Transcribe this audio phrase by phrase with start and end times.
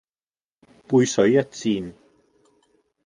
[0.87, 1.93] 背水一戰